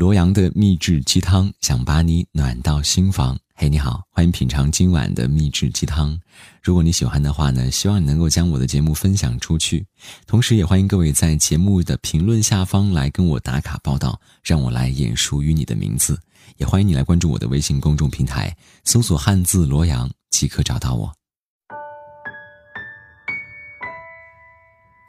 [0.00, 3.38] 罗阳的秘制鸡汤，想把你暖到心房。
[3.54, 6.18] 嘿，你好，欢迎品尝今晚的秘制鸡汤。
[6.62, 9.84] 如果你喜欢的话呢，希望你能够将我的节目分享出去，
[10.26, 16.18] 同时也欢迎各位在节目的评论下方来跟我打卡报道，让我来演属于你的名字。
[16.56, 21.12] 也欢迎你来关注我的微信公众平台，搜索汉字罗阳即可找到我。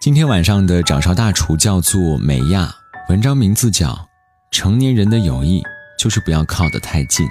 [0.01, 2.75] 今天晚上的掌勺大厨叫做美亚，
[3.07, 3.93] 文章名字叫
[4.51, 5.63] 《成年人的友谊
[5.97, 7.25] 就是不要靠得太近》。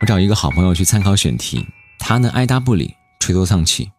[0.00, 1.66] 我找一个好朋友去参考选题，
[1.98, 3.90] 他呢爱答不理，垂头丧气。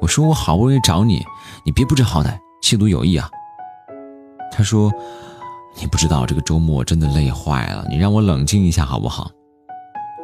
[0.00, 1.22] 我说我好不容易找你，
[1.64, 3.28] 你别不知好歹，亵渎友谊啊！
[4.50, 4.92] 他说。
[5.80, 9.30] 你不知道这个周末真的累坏了，你让我冷静一下好不好？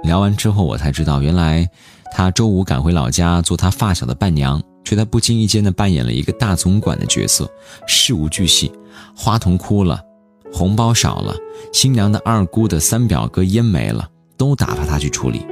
[0.03, 1.67] 聊完之后，我才知道，原来
[2.13, 7.51] 他周五赶回老家做他发小的伴娘，却在不经意间的扮演了一个大总管的角色，
[7.87, 8.71] 事无巨细，
[9.17, 10.05] 花童哭了，
[10.53, 11.35] 红包少了，
[11.73, 15.47] 新娘的二姑的三表哥烟没了，都打发他去处理。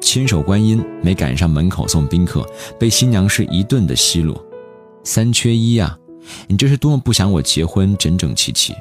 [0.00, 2.44] 千手观音没赶上门口送宾客，
[2.78, 4.42] 被新娘是一顿的奚落。
[5.04, 5.96] 三缺一啊，
[6.48, 8.74] 你这是多么不想我结婚，整整齐齐。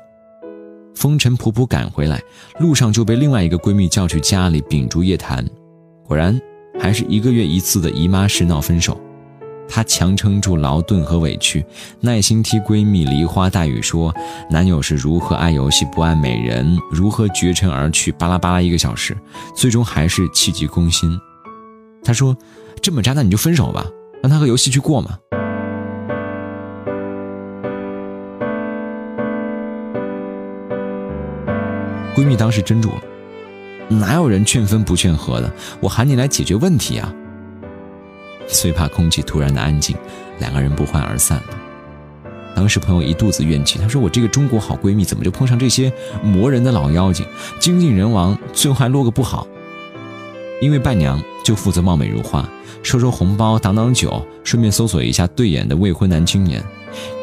[0.95, 2.21] 风尘仆仆赶回来，
[2.59, 5.45] 路上就被另外一个闺蜜叫去家里秉烛夜谈，
[6.05, 6.39] 果然
[6.79, 8.99] 还是一个月一次的姨妈式闹分手。
[9.69, 11.63] 她强撑住劳顿和委屈，
[12.01, 14.13] 耐心替闺蜜梨花带雨说
[14.49, 19.15] 男友是如何爱游戏不爱美人，如何绝尘而去，巴拉巴拉一个小时，
[19.55, 21.15] 最终还是气急攻心。
[22.03, 22.35] 她说
[22.81, 23.85] ：“这么渣，那你就分手吧，
[24.23, 25.17] 让他和游戏去过嘛。”
[32.15, 33.01] 闺蜜当时怔住了，
[33.87, 35.49] 哪有人劝分不劝和的？
[35.79, 37.13] 我喊你来解决问题啊！
[38.51, 39.95] 最怕空气突然的安静，
[40.39, 41.43] 两个人不欢而散了。
[42.55, 45.91] 当时朋友一肚子怨气，他说：“我这个中国好闺蜜怎么就碰上这些
[46.23, 47.25] 磨人的老妖精，
[47.59, 49.47] 精尽人亡，最后还落个不好？”
[50.61, 52.45] 因为伴娘就负责貌美如花，
[52.83, 56.61] 收收红包，挡挡酒，顺便搜索一下对眼的未婚男青年。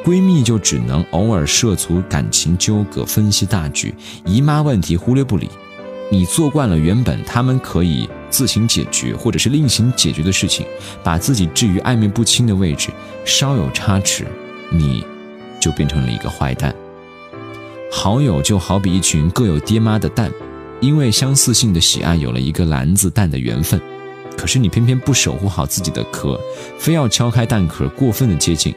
[0.03, 5.51] 闺蜜就只能偶尔涉足感情纠葛，分析大局，姨妈问题忽略不理。
[6.11, 10.67] 你做惯了原本他们可以自行解决或者是另行解决的事情，
[11.03, 12.91] 把自己置于暧昧不清的位置，
[13.25, 14.27] 稍有差池，
[14.71, 15.05] 你
[15.61, 16.75] 就变成了一个坏蛋。
[17.91, 20.31] 好友就好比一群各有爹妈的蛋，
[20.81, 23.81] 因为相似性的喜爱有了一个篮子蛋的缘分，
[24.37, 26.39] 可是你偏偏不守护好自己的壳，
[26.79, 28.75] 非要敲开蛋壳，过分的接近。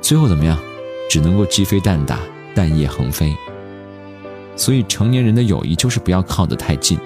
[0.00, 0.58] 最后怎么样？
[1.10, 2.18] 只能够鸡飞蛋打，
[2.54, 3.36] 蛋液横飞。
[4.56, 6.98] 所以成年人的友谊就是不要靠得太近，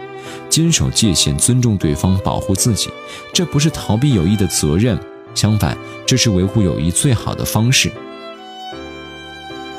[0.48, 2.90] 坚守界限，尊重对方，保护自己。
[3.32, 4.98] 这不是逃避友谊的责任，
[5.34, 5.76] 相反，
[6.06, 7.90] 这是维护友谊最好的方式。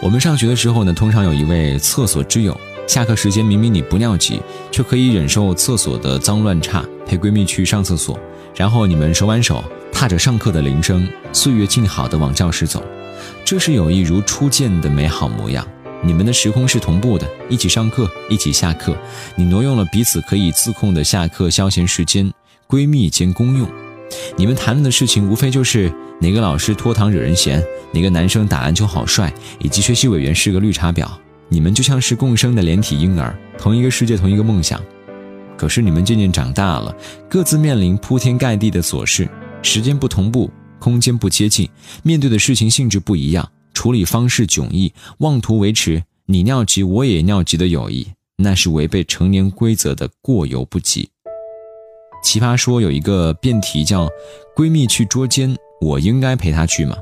[0.02, 2.56] 我们上学的时候呢，通常有一位厕所之友，
[2.88, 4.40] 下课时间明明你不尿急，
[4.72, 8.18] 却可以忍受厕所的脏乱差，陪闺蜜去上厕所，
[8.56, 12.84] 然后你们手挽手，踏着上课的铃声，岁月静好的往教室走。
[13.44, 15.68] 这是友谊如初见的美好模样。
[16.04, 18.96] 你们的时空是同步的，一起上课，一起下课。
[19.36, 22.32] 你挪用了彼此可以自控的下课消闲时间，
[22.68, 23.68] 闺蜜兼公用。
[24.38, 25.92] 你们谈论的事情无非就是
[26.22, 31.10] 哪个老师拖堂惹人嫌，哪个男生打篮球好帅，以及学习委员是个绿茶婊。
[31.50, 34.82] 你们就像是共生的连体婴儿，同一个世界，同一个梦想。
[35.58, 36.96] 可是你们渐渐长大了，
[37.30, 39.28] 各自面临铺天盖地的琐事，
[39.62, 40.50] 时间不同步。
[40.80, 41.68] 空间不接近，
[42.04, 48.08] 面对的事情性质不一样，处理方式迥异，妄图维持你尿急我也尿急的友谊，
[48.38, 51.08] 那是违背成年规则的过犹不及。
[52.24, 54.10] 奇葩说有一个辩题叫
[54.58, 56.98] “闺蜜去捉奸，我应该陪她去吗？”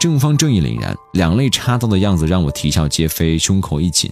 [0.00, 4.10] 正方正义凛然，两肋插刀的样子让我啼笑皆非，胸口一紧。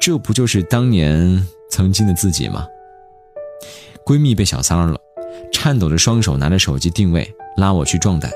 [0.00, 2.66] 这不就是当年曾经的自己吗？
[4.04, 4.98] 闺蜜被小三儿了，
[5.52, 7.32] 颤抖着双手拿着手机定位。
[7.56, 8.28] 拉我去壮胆，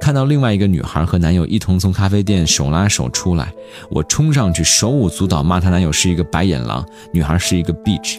[0.00, 3.52] 看到另外一个女孩和男友一同从咖啡店手拉手出来，
[3.90, 8.18] 我冲上去手舞足蹈骂她男友是一个白眼狼，女孩是一个 bitch。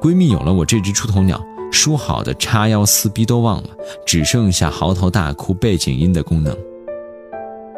[0.00, 1.42] 闺蜜有了我这只出头鸟，
[1.72, 3.70] 说好的叉腰撕逼都忘了，
[4.06, 6.56] 只剩下嚎啕大哭背景音的功能。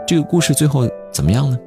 [0.06, 1.58] 这个故事最后怎么样呢？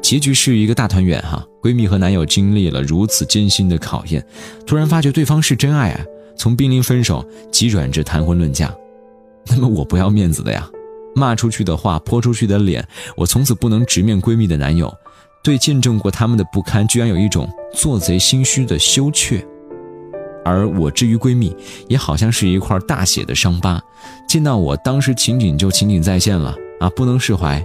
[0.00, 4.24] 结局是一个大团圆哈，闺蜜和男友经历了如此艰辛的考验，
[4.66, 6.04] 突然发觉对方是真爱啊，
[6.36, 8.72] 从濒临分手急转至谈婚论嫁。
[9.48, 10.68] 那么我不要面子的呀，
[11.14, 12.86] 骂出去的话，泼出去的脸，
[13.16, 14.92] 我从此不能直面闺蜜的男友，
[15.42, 19.46] 对见证过他们的不堪，居然有一种做贼心虚的羞怯。
[20.44, 21.54] 而我至于闺蜜，
[21.88, 23.80] 也好像是一块大写的伤疤，
[24.28, 27.64] 见到我当时情景就情景再现了啊，不能释怀。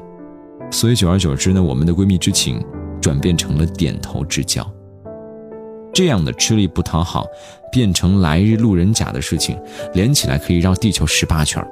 [0.69, 2.63] 所以久而久之呢，我们的闺蜜之情
[3.01, 4.69] 转变成了点头之交。
[5.93, 7.25] 这样的吃力不讨好，
[7.71, 9.57] 变成来日路人甲的事情，
[9.95, 11.65] 连起来可以绕地球十八圈。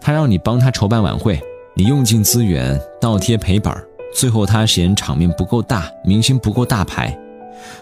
[0.00, 1.40] 他让你帮他筹办晚会，
[1.74, 3.72] 你用尽资源倒贴赔本，
[4.14, 7.16] 最后他嫌场面不够大，明星不够大牌。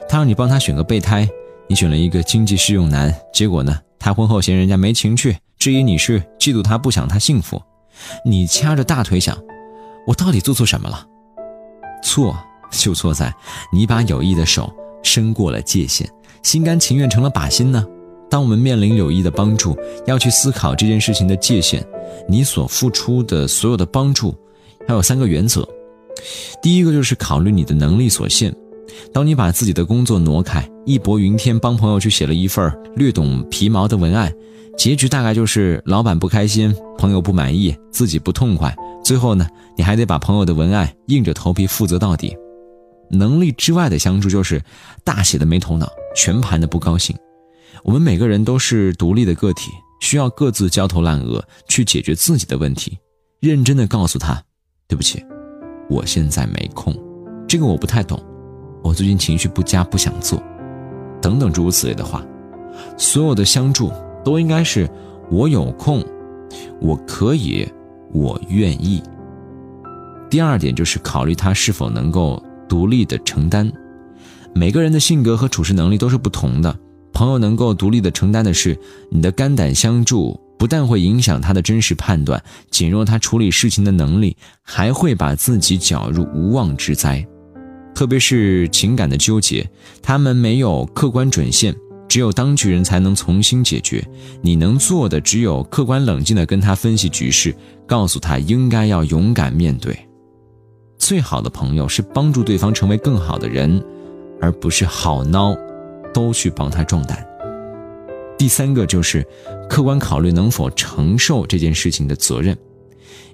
[0.08, 1.28] 他让你帮他选个备胎，
[1.68, 7.60] 你选了一个经济适用男，结果呢，他婚后嫌人家没情趣，质疑你是嫉妒他不想他幸福。
[8.24, 9.36] 你掐着大腿想，
[10.06, 11.06] 我到底做错什么了？
[12.02, 12.36] 错
[12.70, 13.34] 就错在
[13.72, 16.08] 你把友谊的手伸过了界限，
[16.42, 17.84] 心甘情愿成了靶心呢。
[18.30, 21.84] 当我们面临友谊的帮助，要去思考这件事情的界限。
[22.28, 24.34] 你所付出的所有的帮助，
[24.88, 25.68] 要有三个原则。
[26.62, 28.54] 第一个就是考虑你的能力所限。
[29.12, 34.32] 当你把自己的工作挪开，义薄云天帮朋友去写了一份略懂皮毛的文案，
[34.76, 38.74] 结局大概就是老板不开心，朋友不满意，自己不痛快。
[39.02, 42.36] 最后呢，你还得把朋友的文案硬着头皮负责到底。
[43.10, 44.62] 能力之外的相助就是
[45.02, 47.16] 大写的没头脑，全盘的不高兴。
[47.82, 52.98] 我们每个人都是独立的个体，需要各自焦头烂额去解决自己的问题。
[53.40, 54.42] 认真的告诉他，
[54.86, 55.24] 对不起，
[55.88, 56.94] 我现在没空，
[57.48, 58.22] 这个我不太懂，
[58.82, 60.42] 我最近情绪不佳，不想做，
[61.22, 62.22] 等等诸如此类的话。
[62.96, 63.90] 所有的相助
[64.24, 64.88] 都应该是
[65.30, 66.04] 我有空，
[66.80, 67.66] 我可以，
[68.12, 69.02] 我愿意。
[70.28, 73.70] 第二点就是考虑他是否能够独立的承担。
[74.54, 76.76] 每个人的性格和处事能力都是不同的。
[77.20, 78.74] 朋友能够独立的承担的是
[79.10, 87.22] 你的肝胆相助，不但会影响他的真实判断，减弱他处理事情的能力，还会把自己搅入无妄之灾。
[87.94, 89.68] 特别是情感的纠结，
[90.00, 91.76] 他们没有客观准线，
[92.08, 94.02] 只有当局人才能重新解决。
[94.40, 97.54] 你能做的只有客观冷静的跟他分析局势，
[97.86, 99.94] 告诉他应该要勇敢面对。
[100.96, 103.78] 最好的朋友是帮助对方成为更好的人，
[104.40, 105.54] 而不是好孬。
[106.12, 107.26] 都去帮他壮胆。
[108.38, 109.26] 第三个就是
[109.68, 112.56] 客观考虑能否承受这件事情的责任。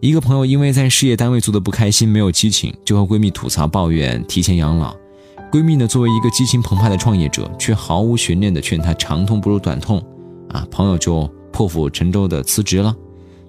[0.01, 4.97] 一个朋友因为在事业单位做的不开心，没有激情，就和闺蜜吐槽抱怨提前养老。
[5.51, 10.05] 闺蜜呢，作为一个激情澎湃的创业者，却毫无悬念的劝她长痛不如短痛。
[10.51, 12.95] 啊，朋友就破釜沉舟的辞职了。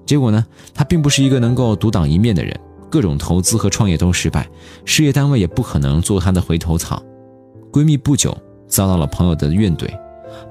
[0.05, 2.57] 结果呢，他并不是一个能够独当一面的人，
[2.89, 4.47] 各种投资和创业都失败，
[4.85, 7.01] 事业单位也不可能做他的回头草。
[7.71, 8.37] 闺蜜不久。
[8.67, 9.87] 遭到了朋友的怨怼，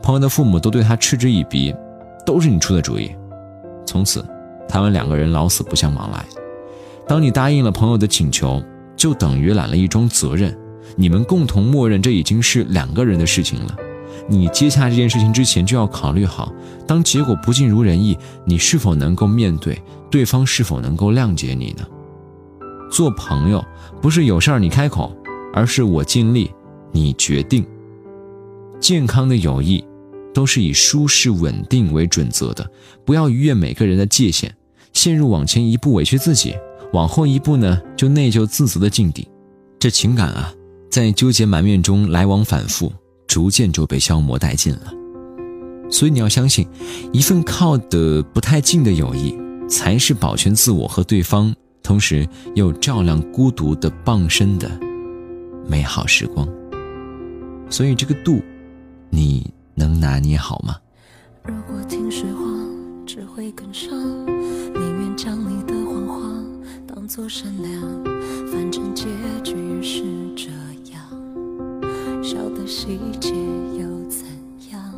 [0.03, 1.75] 朋友的父母都对他嗤之以鼻，
[2.25, 3.11] 都是你出的主意。
[3.85, 4.25] 从此，
[4.69, 6.25] 他们两个人老死不相往来。
[7.07, 8.63] 当你答应了朋友的请求，
[8.97, 10.57] 就等于揽了一桩责任，
[10.97, 13.77] 你们共同默认这已经是两个人的事情了。
[14.29, 16.53] 你接下这件事情之前就要考虑好，
[16.87, 19.81] 当结果不尽如人意，你是否能够面对，
[20.11, 21.87] 对方是否能够谅解你呢？
[22.91, 23.65] 做朋友
[24.01, 25.15] 不是有事儿你开口，
[25.53, 26.51] 而是我尽力，
[26.91, 27.65] 你决定。
[28.81, 29.85] 健康的友谊，
[30.35, 32.69] 都是以舒适稳定为准则的。
[33.05, 34.53] 不要逾越每个人的界限，
[34.93, 36.55] 陷入往前一步委屈自己，
[36.93, 39.29] 往后一步呢就内疚自责的境地。
[39.79, 40.53] 这情感啊，
[40.91, 42.93] 在纠结埋怨中来往反复，
[43.27, 44.93] 逐渐就被消磨殆尽了。
[45.91, 46.67] 所以你要相信，
[47.13, 49.37] 一份靠得不太近的友谊，
[49.69, 54.71] 才是保全自我和对方，同时又照亮孤独的傍身的
[55.67, 56.47] 美好时光。
[57.71, 58.43] 所以这个度。
[59.11, 60.77] 你能拿捏好吗？
[61.45, 62.43] 如果听实话
[63.07, 63.91] 只会更伤，
[64.27, 66.21] 宁愿将你的谎话
[66.87, 67.83] 当作善良，
[68.51, 69.05] 反正结
[69.45, 70.03] 局是
[70.35, 70.51] 这
[70.93, 71.01] 样，
[72.23, 73.31] 小的细节
[73.79, 74.27] 又怎
[74.73, 74.93] 样？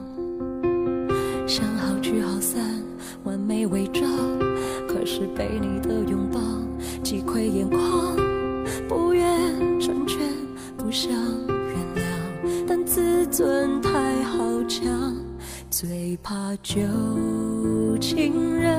[1.46, 2.82] 想好聚好散，
[3.24, 4.10] 完美伪装，
[4.88, 6.40] 可是被你的拥抱
[7.02, 8.07] 击溃眼眶，
[15.80, 16.82] 最怕旧
[18.00, 18.74] 情人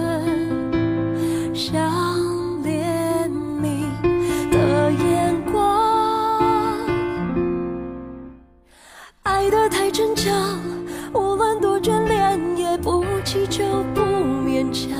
[1.56, 1.82] 想
[2.62, 3.26] 怜
[3.62, 3.88] 悯
[4.52, 6.78] 的眼光，
[9.24, 10.60] 爱得太逞强，
[11.14, 13.64] 无论多眷恋也不祈求，
[13.96, 14.92] 不勉强。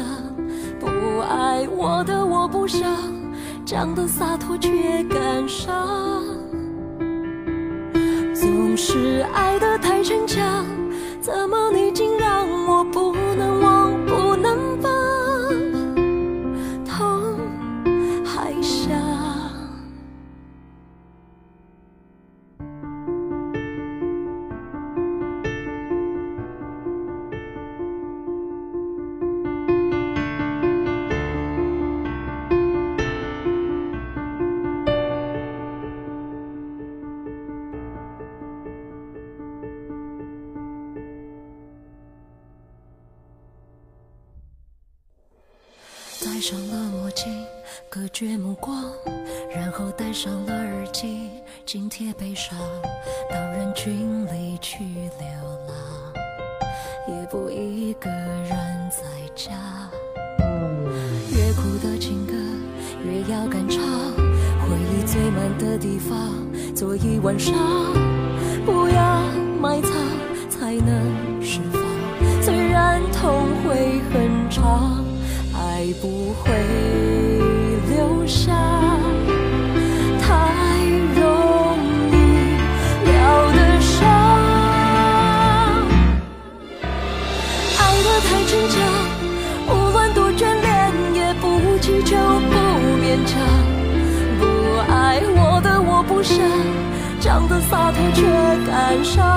[0.80, 0.88] 不
[1.20, 2.90] 爱我的我不想
[3.66, 5.86] 讲的洒脱，却感伤。
[8.34, 10.66] 总是爱得太逞强。
[11.22, 12.19] 怎么，你竟
[51.70, 52.58] 机，紧贴悲伤，
[53.30, 54.80] 到人群里去
[55.20, 55.28] 流
[55.68, 55.76] 浪，
[57.08, 58.50] 也不一个人
[58.90, 59.04] 在
[59.36, 59.54] 家。
[61.32, 62.34] 越苦的情歌
[63.06, 63.84] 越要敢唱，
[64.66, 66.34] 回忆最满的地方，
[66.76, 67.54] 坐一晚上，
[68.66, 69.22] 不要
[69.62, 69.92] 埋藏，
[70.50, 71.84] 才能释放。
[72.42, 75.06] 虽然痛会很长。
[75.54, 76.50] 爱不会。
[98.66, 99.29] 感受